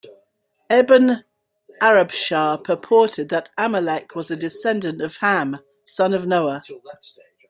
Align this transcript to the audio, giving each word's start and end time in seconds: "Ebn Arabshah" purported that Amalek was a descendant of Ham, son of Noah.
"Ebn 0.67 1.23
Arabshah" 1.79 2.63
purported 2.63 3.29
that 3.29 3.51
Amalek 3.55 4.15
was 4.15 4.31
a 4.31 4.35
descendant 4.35 4.99
of 4.99 5.17
Ham, 5.17 5.59
son 5.83 6.15
of 6.15 6.25
Noah. 6.25 6.63